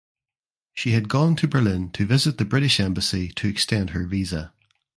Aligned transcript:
She 0.73 0.93
had 0.93 1.09
gone 1.09 1.35
to 1.35 1.47
Berlin 1.47 1.91
to 1.91 2.07
visit 2.07 2.39
the 2.39 2.43
British 2.45 2.79
embassy 2.79 3.27
to 3.33 3.47
extend 3.47 3.91
her 3.91 4.07
visa. 4.07 4.51